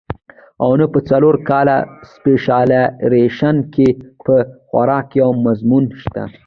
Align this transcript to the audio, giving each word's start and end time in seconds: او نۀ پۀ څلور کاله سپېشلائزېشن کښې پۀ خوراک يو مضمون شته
او 0.63 0.71
نۀ 0.79 0.85
پۀ 0.91 0.99
څلور 1.09 1.35
کاله 1.49 1.77
سپېشلائزېشن 2.11 3.55
کښې 3.73 3.89
پۀ 4.23 4.35
خوراک 4.69 5.09
يو 5.19 5.29
مضمون 5.45 5.83
شته 6.01 6.23